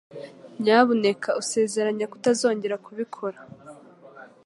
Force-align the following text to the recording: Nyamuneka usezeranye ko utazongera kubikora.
Nyamuneka 0.61 1.29
usezeranye 1.41 2.05
ko 2.09 2.13
utazongera 2.19 2.81
kubikora. 2.85 3.39